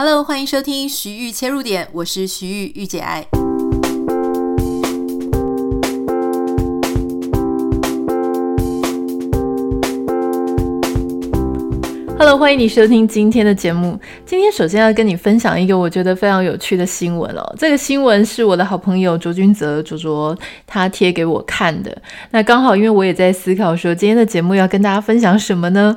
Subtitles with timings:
[0.00, 3.26] Hello，欢迎收听徐玉切入点，我是徐玉御姐爱。
[12.16, 13.98] Hello，欢迎你收听今天的节目。
[14.24, 17.52] 今天首先要跟你分享一个我觉得非常有趣的新闻哦。
[17.58, 22.00] 这个新闻是我的好朋友卓君泽卓卓他贴给我看的。
[22.30, 25.96] 那刚好因为我也在思考说今天的节目要跟大家分享什么呢？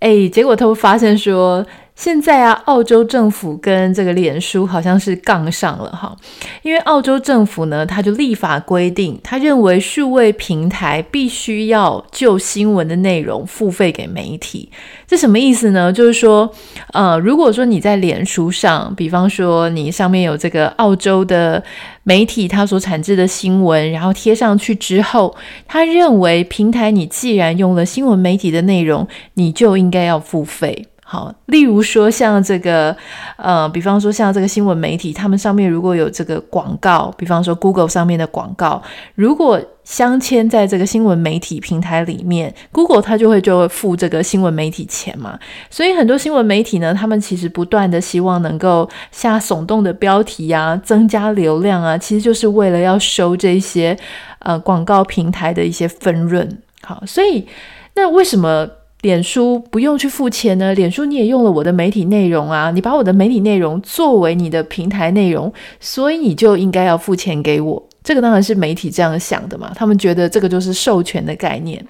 [0.00, 1.64] 哎，结果他会发现说。
[2.00, 6.16] 现在啊，澳洲政府跟这个脸书好像是杠上了哈，
[6.62, 14.70] 因为澳洲政府呢，他就立法规定，他认为数位平台必须要就新闻的内容付费给媒体。
[15.06, 15.92] 这什么意思呢？
[15.92, 16.50] 就是说，
[16.94, 21.62] 呃，如果说你在脸书上，比方说你上面有这个澳洲的
[22.04, 25.36] 媒体它所产制的新闻，然后贴上去之后，
[25.68, 30.86] 他认为平台你既然用了新闻媒体的内容，你就应该要付费。
[31.12, 32.96] 好，例如说像这个，
[33.36, 38.80] 呃，比方说像这个新闻媒体，他们上面如果有这个广告，比方说 Google 上面的广告，
[39.16, 45.36] 如果镶嵌在这个新闻媒体平台里面，Google 它就会就会付这个新闻媒体钱嘛。
[45.68, 53.98] 所以很多新闻媒体呢，他们其实不断的希望能够下耸动的标题啊，增加流量啊，其实就是为了要收这些
[54.38, 56.48] 呃广告平台的一些分润。
[56.82, 57.48] 好，所以
[57.96, 58.68] 那为什么？
[59.02, 60.74] 脸书不用去付钱呢？
[60.74, 67.89] 脸书你也用了我的媒体内容啊，你把我的媒体内容作为你的平台内容，所以你就应该要付钱给我。
[68.02, 71.84] 这个当然是媒体这样想的嘛，他们觉得这个就是授权的概念。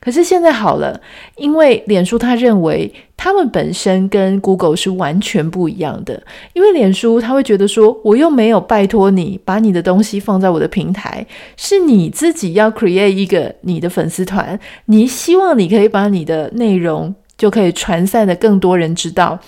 [0.00, 1.00] 可是现在好了，
[1.36, 19.38] 因为脸书他认为他们本身跟 Google 是完全不一样的，因为脸书他会觉得说，我又没有拜托你把你的东西放在我的平台，是你自己要 create 一个你的粉丝团，你希望你可以把你的内容就可以传散的更多人知道。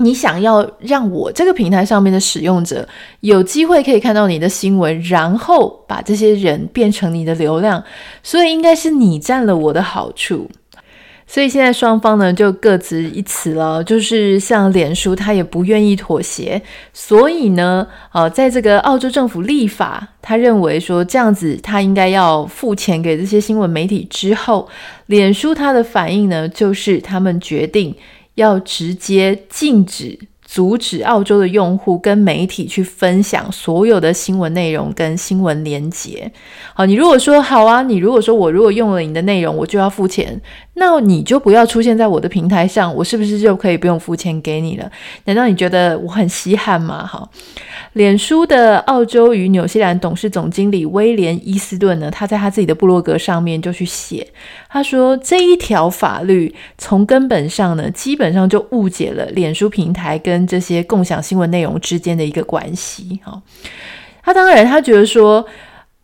[0.00, 2.88] 你想要让我这个平台上面的使用者
[3.20, 7.84] 有机会可以看到你的新闻，然后把这些人变成你的流量，
[8.22, 10.50] 所以应该是你占了我的好处。
[11.26, 16.60] 所以现在双方呢就各执一词了，就是像脸书他也不愿意妥协，
[16.92, 24.68] 所以呢，呃，在这个澳洲政府立法，他认为说这样子他应该要付钱给这些新闻媒体之后，
[25.06, 27.94] 脸书他的反应呢就是他们决定。
[28.34, 36.30] 要直接禁止、阻止澳洲的用户跟媒体去分享所有的新闻内容跟新闻连接。
[36.74, 40.40] 好，你如果说好啊，你如果说我如果用了你的内容，我就要付钱。
[40.80, 44.90] 那你就不要出现在我的平台上，我是不是就可以不用付钱给你了？
[45.26, 47.06] 难道你觉得我很稀罕吗？
[47.06, 47.28] 哈，
[47.92, 54.26] 脸书的澳洲与纽西兰董事总经理威廉伊斯顿呢，他在他自己的部落格上面就去写，
[54.70, 63.20] 他说这一条法律从根本上呢，基本上就误解了脸书平台跟这些共享新闻内容之间的一个关系。
[63.22, 63.42] 哈，
[64.22, 65.46] 他当然他觉得说。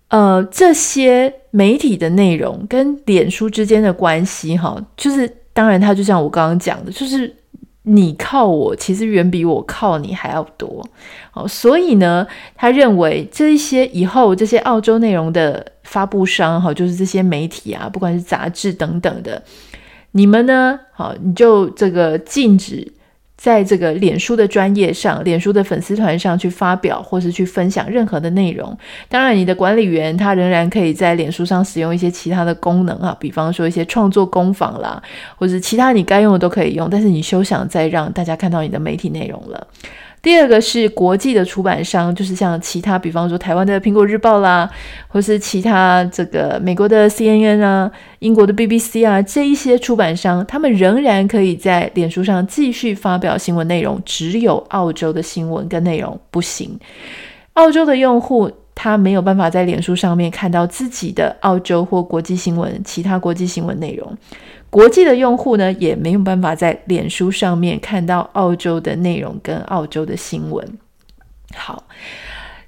[0.08, 7.34] 呃，这些媒体的内容跟脸书之间的关系，哈，就是当然，它就像我刚刚讲的，就是
[7.82, 10.88] 你靠我，其实远比我靠你还要多。
[11.34, 12.24] 哦，所以呢，
[12.54, 19.42] 他认为这一些以后这些澳洲内容的发布商，哈，就是这些媒体啊，不管是杂志等等的，
[20.12, 22.92] 你们呢，好，你就这个禁止。
[23.36, 28.76] 在这个脸书的专业上，脸书的粉丝团上去发表或是去分享任何的内容。
[29.08, 35.02] 当然，你的管理员他仍然可以在脸书上使用一些其他的功能啊，比方说一些创作工坊啦，
[35.36, 36.88] 或者其他你该用的都可以用。
[36.90, 39.66] 但是你休想再让大家看到你的媒体内容了。
[40.26, 44.68] 第二个是国际的出版商，就是像其他，比方说台湾的苹果日报啦，
[45.06, 47.88] 或是其他这个美国的 CNN 啊、
[48.18, 56.76] 英国的 BBC 啊，这一些出版商，他们仍然可以在脸书上继续发表新闻内容，只有澳洲的新闻跟内容不行。
[57.52, 64.16] 澳洲的用户他没有办法在脸书上面看到自己的澳洲或国际新闻、其他国际新闻内容。
[64.68, 70.78] 国际的用户呢，也没有办法在脸书上面看到澳洲的内容跟澳洲的新闻。
[71.54, 71.84] 好，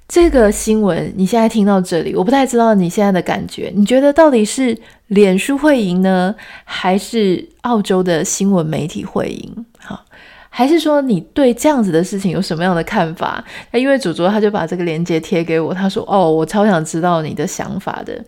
[0.07, 4.75] 这个新闻你现在听到这里，我不太知道你现在的感觉，你觉得到底是
[5.07, 6.33] 脸书会赢呢，
[6.63, 9.65] 还是澳洲的新闻媒体会赢？
[9.77, 10.03] 好，
[10.49, 13.43] 还是说你对这样子的事情有什么样的看法？
[13.71, 18.23] 那因为主播他就把这个链接贴给我，他说：“哦，我超想知道你的想法的。”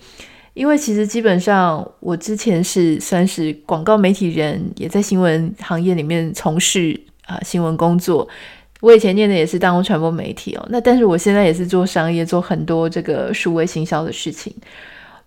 [0.53, 8.27] 因为其实基本上，我之前是算是广告媒体人，也在新闻行业里面从事啊、新闻工作。
[8.81, 14.53] 我以前念的也是大众传播媒体哦，那但是我现在也是做商业，做很多这个数位行销的事情。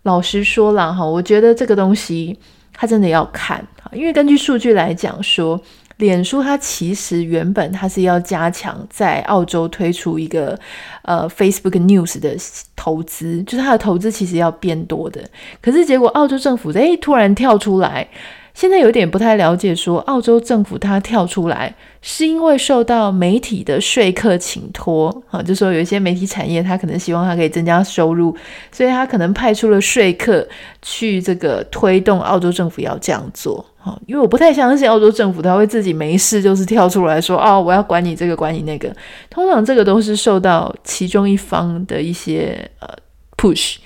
[0.03, 2.39] 老实说了哈，我觉得这个东西
[2.75, 5.59] 它真的要看啊，因为根据数据来讲说，
[5.97, 10.59] 脸书它其实原本它是要加强在澳洲推出一个
[11.03, 12.37] 呃 Facebook News 的
[12.75, 15.21] 投资，就是它的投资其实要变多的。
[15.61, 18.09] 可是结果澳洲政府诶突然跳出来。
[18.55, 28.33] 现在有点不太了解，说澳洲政府它跳出来是因为受到媒体的说客请托啊，就说有一些媒体产业，它可能希望它可以增加收入，
[28.71, 30.47] 所以它可能派出了说客
[30.83, 33.99] 去这个推动澳洲政府要这样做啊。
[34.07, 38.91] 因为我不太相信澳洲政府它会自己没事就是跳出来说哦，我要管你这个管你那个，
[39.29, 42.89] 通常这个都是受到其中一方的一些呃
[43.37, 43.77] push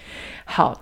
[0.45, 0.81] 好。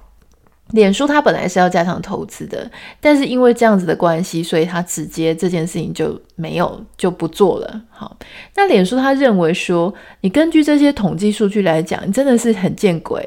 [0.72, 2.68] 脸书它本来是要加强投资的，
[3.00, 7.82] 但是因为这样子的关系，所以它直接这件事情就没有就不做了。
[7.88, 8.16] 好，
[8.56, 13.24] 那脸书他认为说，你根据这些统计数据来讲，你真的是很见鬼，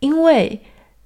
[0.00, 0.60] 因为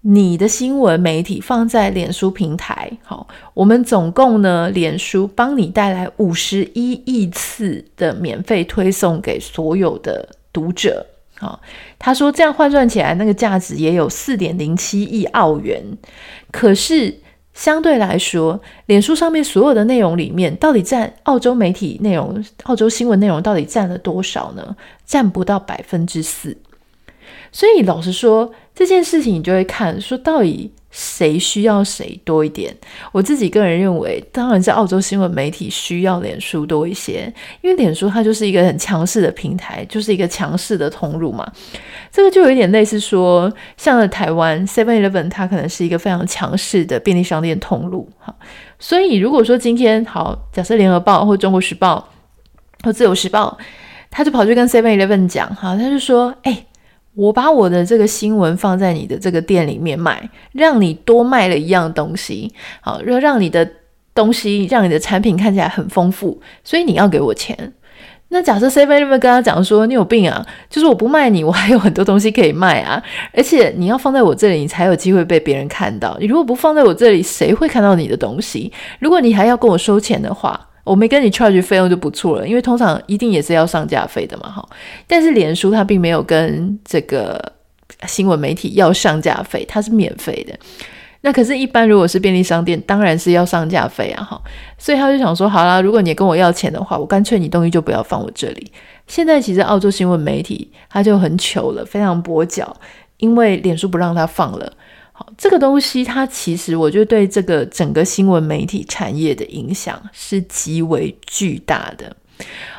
[0.07, 11.07] 你的新闻媒体放在脸书平台，好，我们总共呢，脸书帮你带来五十一亿次的免费推送给所有的读者。
[11.39, 11.59] 好，
[11.99, 15.83] 他说这样换算起来，那个价值也有四点零七亿澳元。
[16.53, 17.21] 可是
[17.55, 24.77] 相对来说，脸书上面所有的内容里面，到底占澳洲媒体内容、澳洲新闻内容到底占了多少呢？
[25.07, 26.55] 占不到百分之四。
[27.51, 30.73] 所以老实说，这件事情你就会看说到底。
[30.97, 32.73] 谁需要谁多一点？
[33.11, 37.25] 我自己个人认为，当然是澳洲新闻媒体需要脸书多一些，
[37.63, 41.53] 因为脸书它就是一个很强势的平台，就是一个强势的通路嘛。
[42.13, 48.09] 这个就有一点类似说，像在台湾 Seven Eleven，它可能是一个非常强势的便利商店通路。
[48.21, 48.33] 哈，
[48.79, 52.09] 所以如果说今天好，假设联合报或中国时报
[52.85, 53.59] 或自由时报，
[54.13, 56.67] 他就跑去跟 Seven Eleven 讲，哈，他就说，哎。
[57.15, 63.69] 我把我的这个新闻放在你的这个店里面卖，让你多卖了一样东西，好，让让你的
[64.13, 67.73] 东西，让你的产品看起来很丰富，所以你要给我钱。
[68.29, 73.01] 那假设 Seven Eleven 跟他讲说，你有病啊，就是我不卖你，我还有很多东西可以卖啊，
[73.33, 76.17] 而且你要放在我这里，你才有机会被别人看到。
[76.19, 78.73] 你如果不放在我这里，谁会看到你的东西？
[78.99, 80.69] 如果你还要跟我收钱的话。
[80.85, 84.69] 我没跟你 charge 费用就不错了，因为通常一定也是要上架费的嘛，哈。
[85.07, 87.53] 但是脸书它并没有跟这个
[88.07, 90.57] 新闻媒体要上架费，它是免费的。
[91.23, 94.39] 那可是，一般如果是便利商店，当然是要上架费啊，哈。
[94.77, 98.71] 所以他就想说，好啦，如果你跟我要钱的话，我干脆你东西就不要放我这里。
[99.07, 102.77] 现在其实澳洲新闻媒体他就很糗了，非常跛脚，
[103.17, 104.71] 因为脸书不让他放了。
[105.37, 112.17] 这个东西它其实，我觉得对这个整个新闻媒体产业的影响是极为巨大的。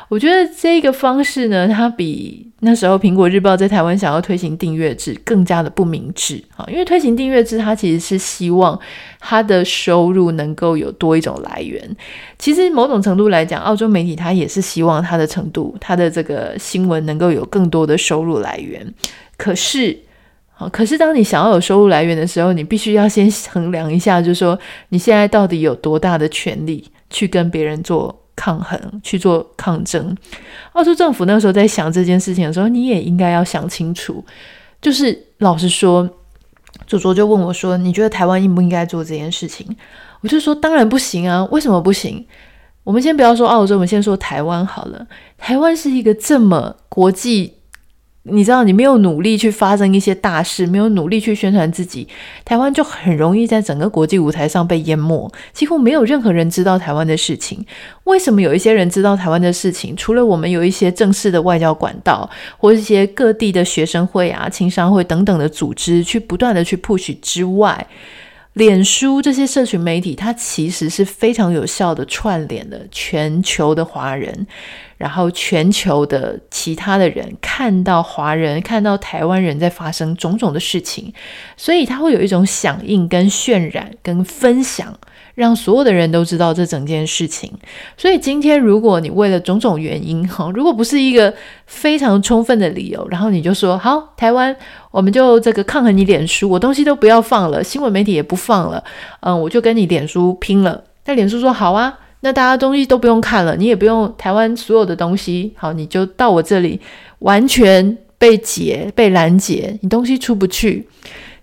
[0.08, 6.64] 我觉得这个方式呢，它比那时候苹果日报在台湾想要推行订阅制更加的不明智啊。
[6.70, 8.78] 因为推行订阅制，它其实是希望
[9.18, 11.96] 它的收入能够有多一种来源。
[12.38, 18.94] 其实某种程度来讲，澳洲媒体它也是希望它的程度，它的这个新闻能够有更多的收入来源。
[19.36, 19.98] 可是。
[20.58, 24.58] 好，可是当你想要有收入来源的时候，你必须要先衡量一下，就是说
[24.88, 30.16] 你现在到底有多大的权力去跟别人做抗衡、去做抗争。
[30.72, 34.24] 澳洲政府那时候在想这件事情的时候，你也应该要想清楚。
[34.80, 36.08] 就是老实说，
[36.86, 39.66] 祖卓就问我说：“你觉得台湾应不应该做这件事情？”
[40.22, 41.44] 我就说：“当然不行啊！
[41.50, 42.26] 为什么不行？
[42.82, 45.06] 我们先不要说澳洲，我们先说台湾好了。
[45.36, 47.52] 台湾是一个这么国际。”
[48.28, 52.06] 你知道，你没有努力去发生一些大事，没有努力去宣传自己，
[52.44, 57.64] 台湾就很容易在整个国际舞台上被淹没，几乎没有任何人知道台湾的事情。
[58.04, 59.94] 为什么有一些人知道台湾的事情？
[59.96, 62.28] 除了我们有一些正式的外交管道，
[62.58, 67.86] 或一些各地的学生会啊、青商会等等的组织去不断的去 push 之外，
[68.56, 74.46] 脸书这些社群媒体，它其实是非常有效的串联了全球的华人。
[74.96, 81.12] 然后，全球的其他的人看到华人、看到台湾人在发生种种的事情，
[81.54, 84.98] 所以它会有一种响应、跟渲染、跟分享，
[85.36, 87.52] 让所有的人都知道这整件事情。
[87.96, 91.32] 所以今天，如果你为了种种原因，哈， 如果不是一个
[91.66, 94.56] 非常充分的理由，然后你就说好，台湾，
[94.90, 98.82] 我们就这个抗衡你脸书，我东西都不要放了，新闻媒体也不放了，
[99.20, 100.82] 嗯，我就跟你脸书拼了。
[101.04, 102.00] 那脸书说好啊。
[102.20, 106.80] 那大家东西都不用看了，你也不用台湾所有的东西，好，你就到我这里
[107.20, 110.88] 完全被截、被拦截，你东西出不去，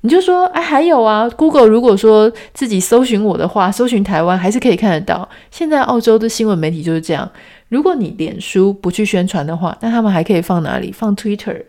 [0.06, 5.28] 你就说，哎，还有啊，Google 如果说自己搜寻我的话，搜寻台湾还是可以看得到。
[5.50, 7.32] 现在澳洲的新闻媒体就是这样，
[7.70, 10.92] 如果你脸书不去宣传的话，那他们还可以放哪里？
[10.92, 11.64] 放 Twitter，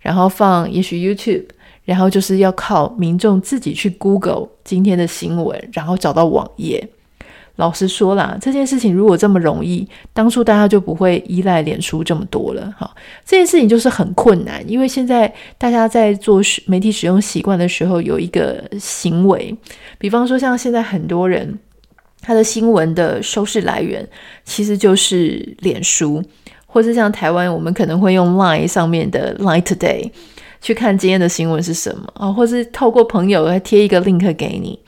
[0.00, 1.44] 然后放也许 YouTube，
[1.84, 6.88] 然后就是要靠民众自己去 Google 今天的新闻，然后找到网页。
[7.56, 12.74] 老实说啦，这件事情如果这么容易，当初大家就不会依赖脸书这么多了。
[12.78, 12.90] 哈，
[13.24, 19.56] 这件事情就是很困难，因为现在大家在做媒体使用习惯的时候，有一个行为，
[19.98, 21.58] 比方说像现在很多人，
[22.20, 24.06] 他的新闻的收视来源
[24.44, 26.22] 其实就是脸书，
[26.66, 30.10] 或是像台湾，我们可能会用 Line 上面的 Line Today
[30.60, 34.78] 去看今天的新闻是什么啊，或是透过朋友来贴一个 link 给你。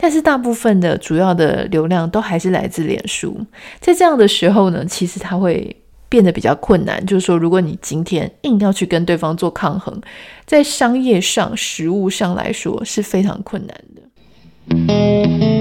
[0.00, 3.44] 但是大部分的主要的流量都还是来自脸书，
[3.80, 5.76] 在这样的时候呢，其实它会
[6.08, 7.04] 变得比较困难。
[7.04, 10.00] 就是说，如果你今天硬要去跟对方做抗衡，
[10.46, 15.57] 在商业上、实物上来说是非常困难的。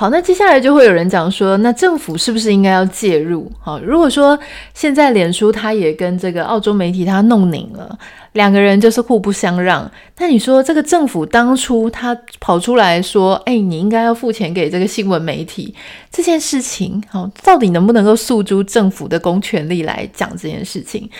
[0.00, 3.52] 好，那接下来就会有人讲说，那政府是不是应该要介入？
[3.60, 4.38] 好，如果说
[4.72, 7.98] 现在脸书它也跟这个澳洲媒体它弄拧了，
[8.32, 15.74] 两个人就是互不相让，那你说这个政府当初他跑出来说，哎，你应该要付钱给这个新闻媒体
[16.10, 21.10] 这件事情，好，到底能不能够诉诸政府的公权力来讲这件事情？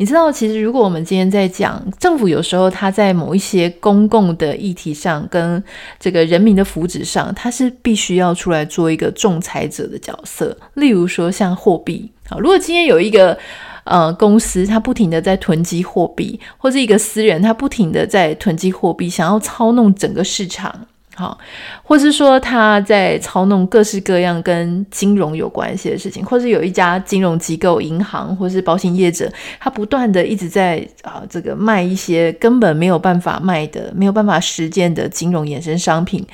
[0.00, 5.62] 你知道，其实如果我们今天在讲政府，有时候他在某一些公共的议题上，跟
[5.98, 10.56] 这个人民的福祉上，他是必须要出来做一个仲裁者的角色。
[10.74, 13.36] 例如说，像货币啊，如果今天有一个
[13.82, 20.86] 呃公司，他不停的在囤积货币，或是一个私人他不停的在囤积货币，想要操弄整个市场。
[21.18, 21.36] 好，
[21.82, 36.24] 或是说他在操弄各式各样跟金融有关系的事情，或是有一家金融机构、银行或是保险业者，他不断的一直在啊这个卖一些根本没有办法卖的、没有办法实践的金融衍生商品，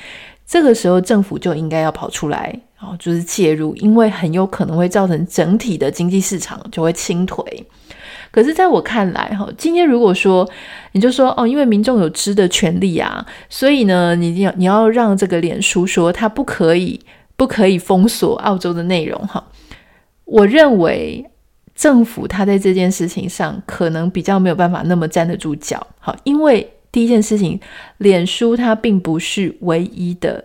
[0.45, 7.43] 这个时候政府就应该要跑出来，啊，就是介入，因为很有可能会造成整体的经济市场就会倾颓。
[8.35, 10.45] 可是，在我看来，哈，今天如果说
[10.91, 16.99] 你就说哦，因为民众有知的权利啊，所以呢，你要你要让这个脸书说它不可以
[17.37, 19.41] 不可以封锁澳洲的内容，哈，
[20.25, 21.25] 我认为
[21.75, 27.57] 政府它在这件事情上可能比较没有办法那么站得住脚，好，因为第一件事情，
[27.99, 30.43] 脸书它并不是唯一的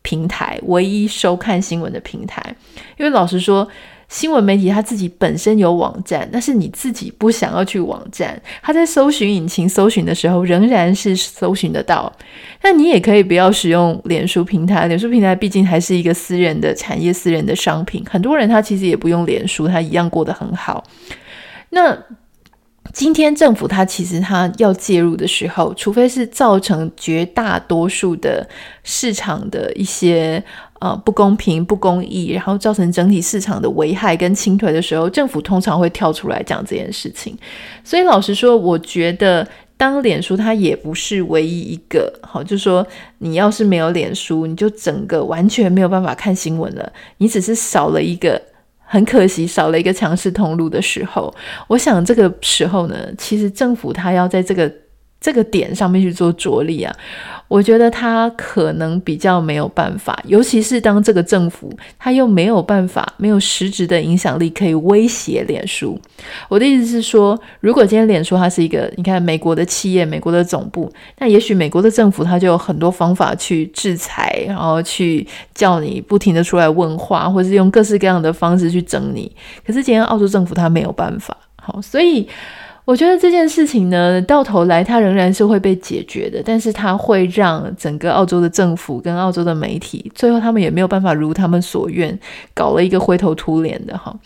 [0.00, 2.56] 平台，唯一收看新闻的平台，
[2.96, 3.68] 因为老实说。
[4.08, 12.10] 新闻媒体它自己本身有网站，但是你自己不想要去网站，它在搜寻引擎搜寻的时候仍然是搜寻得到。
[12.62, 18.02] 那你也可以不要使用脸书平台，脸书平台毕竟还是一个私人的产业、私人的商品。
[18.10, 20.82] 很多人他其实也不用脸书，他一样过得很好。
[21.70, 21.96] 那
[22.92, 28.48] 今天政府它其实它要介入的时候，除非是造成绝大多数的
[28.82, 30.42] 市场的一些。
[30.80, 37.36] 呃，不公平、不公义，然后造成整体市场的危害跟倾颓的时候，政府通常会跳出来讲这件事情。
[37.82, 39.44] 所以老实说，我觉得
[39.76, 42.86] 当脸书它也不是唯一一个，好，就是说
[43.18, 46.92] 你要是没有脸书，你就整个完全没有办法看新闻了。
[47.16, 48.40] 你只是少了一个，
[48.90, 51.32] 很可惜少了一个强势通路的时候，
[51.66, 54.72] 我想这个时候呢，其实政府他要在这个
[55.28, 56.90] 这个点上面去做着力啊。
[57.48, 65.98] 我觉得他可能比较没有办法，尤其是当这个政府他又没有办法，没有实质的影响力可以威胁脸书。
[66.48, 79.30] 我的意思是说，如果今天脸书它是一个，你看美国的企业，美国的总部，那也许美国的政府他就有很多方法去制裁，然后去叫你不停的出来问话，或是用各式各样的方式去整你。
[79.66, 82.28] 可是今天澳洲政府他没有办法，好，所以。
[82.88, 92.18] 我觉得这件事情呢，到头来它仍然是会被解决的，但是它会让整个澳洲的政府跟澳洲的媒体，最后他们也没有办法如他们所愿，
[92.54, 94.18] 搞了一个灰头土脸的哈。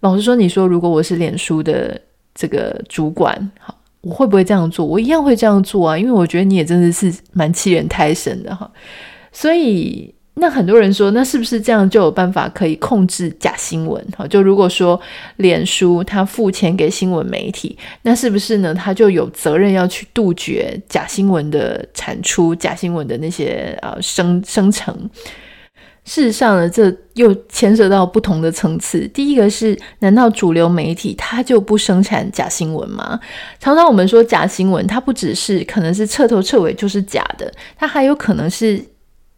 [0.00, 1.98] 老实说，你说如果我是脸书的
[2.34, 4.84] 这个主管，哈，我会不会这样做？
[4.84, 8.70] 我一样会这样做啊，因为我觉得你也真的是蛮欺人太甚的哈，
[9.32, 10.13] 所以。
[10.36, 14.04] 那很多人说，那是不是这样就有办法可以控制假新闻？
[14.16, 15.00] 好，就如果说
[15.36, 18.74] 脸书他付钱给新闻媒体，那是不是呢？
[18.74, 24.92] 他就有责任要去杜绝假新闻的产出、假新闻的那些呃生生成？
[26.04, 29.06] 事实上呢，这又牵涉到不同的层次。
[29.14, 33.18] 第一个是，难道主流媒体它就不生产假新闻吗？
[33.60, 38.84] 常常我们说假新闻，它不只是可能是彻头彻尾就是假的，它还有可能是。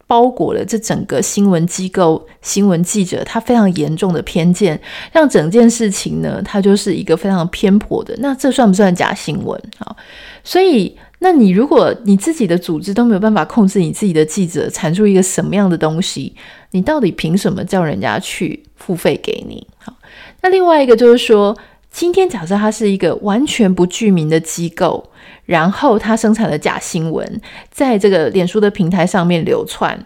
[0.07, 4.79] 包裹了这整个新闻机构、新闻记者，他非常严重的偏见，
[5.11, 8.15] 让整件事情呢，它就是一个非常偏颇的。
[8.19, 9.61] 那这算不算假新闻？
[9.77, 9.95] 好，
[10.43, 16.33] 所以，那你如果你自己的组织都没有办法控制你自己的记者产出一个什么样的东西，
[16.71, 19.67] 你到底凭什么叫人家去付费给你？
[19.77, 19.93] 好，
[20.41, 21.55] 那另外一个就是说。
[21.91, 25.09] 今天假设它是一个完全不具名的机构，
[25.45, 27.41] 然后它生产了假新闻，
[27.71, 30.05] 在这个脸书的平台上面流窜。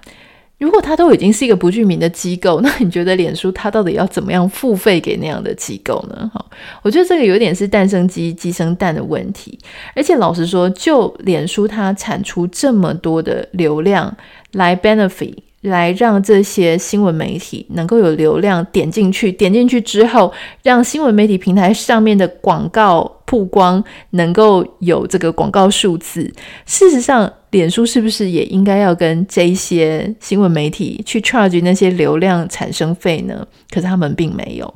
[0.58, 6.30] 如果它都已经是一个不具名的机构， 那你觉得脸书它到底要怎么样付费给那样的机构呢？
[6.32, 6.46] 哈，
[6.84, 9.58] 我觉得这个有点是蛋生鸡，鸡生蛋的问题。
[9.96, 14.16] 而且老实说，就脸书它产出这么多的流量
[14.52, 15.36] 来 benefit。
[15.62, 26.32] 来让这些新闻媒体能够有流量点进去，点进去之后，让新闻媒体平台上面的广告曝光能够有这个广告数字。
[26.66, 33.48] 事实上，脸书是不是也应该要跟这些新闻媒体去 charge 那些流量产生费呢？
[33.70, 34.74] 可是他们并没有。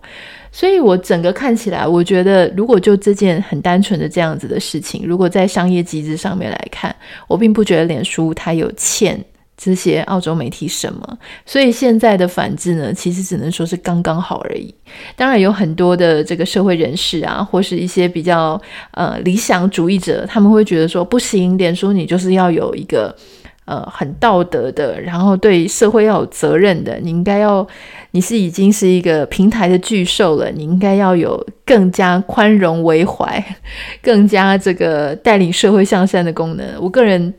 [0.51, 6.95] 所以我整个看起来，我觉得如果就这件很单纯的这样子的事情，如果在商业机制上面来看，
[7.27, 9.19] 我并不觉得脸书它有欠。
[9.57, 11.17] 这些澳洲媒体什么？
[11.45, 14.73] 所以现在的反制呢，其实只能说是刚刚好而已。
[15.15, 23.15] 当然有很多的这个社会人士啊，或是一些比较呃理想主义者，他们会觉得说不行，脸书你就是要有一个
[23.63, 27.65] 呃很道德的，然后对社会要有责任的，你应该要
[28.11, 33.43] 你是已经是一个平台的巨兽了，你应该要有更加宽容为怀，
[34.03, 36.67] 更加这个带领社会向善的功能。
[36.81, 37.33] 我个人。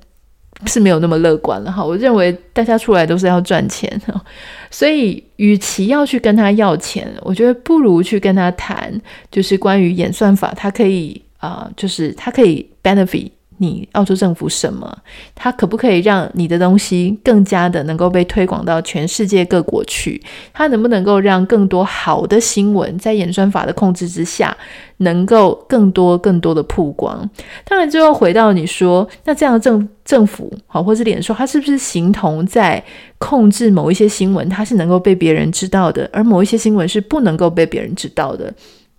[0.65, 4.01] 是没有那么乐观了哈，我认为大家出来都是要赚钱，
[4.71, 8.93] 所以与其要去跟他要钱，我觉得不如去跟他谈，
[9.31, 13.31] 就是关于演算法，他可以啊、就是他可以 benefit。
[13.59, 14.99] 你澳洲政府什么？
[15.35, 20.21] 它可不可以让你的东西更加的能够被推广到全世界各国去？
[20.53, 24.57] 它能不能够让更多好的新闻在演算法的控制之下，
[24.99, 27.29] 能够更多更多的曝光？
[27.65, 32.83] 当然，最后回到你说，那这样的政政府好，或是脸书，它是不是形同在
[33.19, 34.49] 控制某一些新闻？
[34.49, 38.53] 它是能够被别人知道的，而某一些新闻是不能够被别人知道的？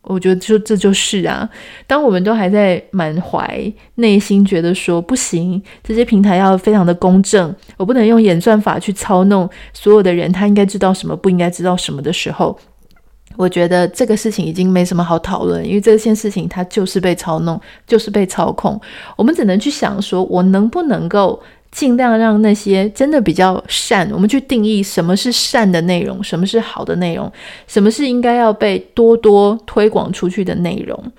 [0.10, 1.48] 我觉得就这就是啊，
[1.86, 12.58] 当我们都还在满怀内心觉得说不行，这些平台要非常的公正，我不能用演算法去操弄所有的人，他应该知道什么，不应该知道什么的时候，
[13.36, 18.80] 我觉得这个事情已经没什么好讨论，因为这件事情它就是被操弄，就是被操控，
[19.18, 21.42] 我们只能去想说，我能不能够。
[21.72, 27.32] 尽量让那些真的比较善，我们去定义什么是善的内容，什么是好的内容，
[27.68, 31.12] 什么是应该要被多多推广出去的内容。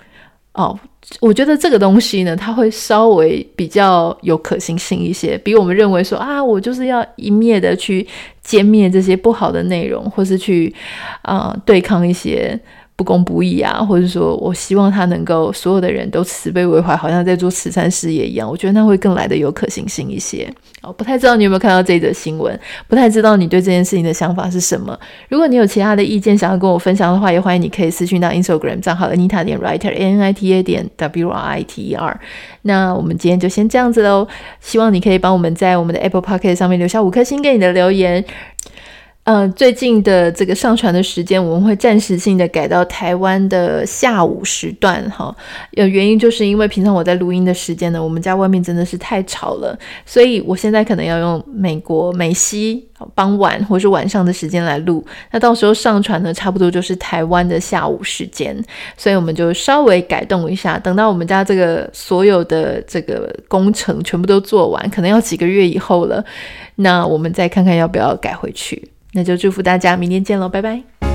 [0.52, 0.76] 哦，
[1.20, 8.04] 我觉得这个东西呢，它会稍微比较有可行性一些，比我们认为说啊，我就是要一面的去
[8.44, 10.74] 歼灭这些不好的内容，或是去
[11.22, 12.58] 啊、对抗一些。
[12.98, 18.50] 不公不义啊，或者说我希望他能够所有的人都慈悲为怀，好像在做慈善事业一样。
[18.50, 20.52] 我觉得那会更来的有可行性一些。
[20.82, 22.58] 哦，不太知道你有没有看到这则新闻，
[22.88, 24.98] 不太知道你对这件事情的想法是什么。
[25.28, 31.82] 如果你有其他的意见想要跟我分享的话，也欢迎你可以私讯到 Instagram 账号 Anita 点 Writer A N I T A 点 W R I T
[31.82, 32.20] E R。
[32.62, 34.26] 那我们今天就先这样子喽，
[34.60, 38.24] 希望你可以帮我们在我们的 Apple Pocket 上面留下五颗星给你的留言。
[39.30, 45.36] 嗯、最近的这个上传的时间，我们会暂时性的改到台湾的下午时段，哈。
[45.72, 52.82] 有原因就是因为平常我在录音的时间呢，我们家外面真的是太吵了，所以我现在可能要用美国美西
[53.14, 55.04] 傍晚或是晚上的时间来录。
[55.30, 58.56] 那到时候上传呢，差不多就是台湾的下午时间，
[58.96, 60.78] 所以我们就稍微改动一下。
[60.78, 66.24] 等到我们家这个所有的这个工程全部都做完，可能要几个月以后了，
[66.76, 68.88] 那我们再看看要不要改回去。
[69.12, 71.07] 那就祝福大家，明天见喽，拜拜。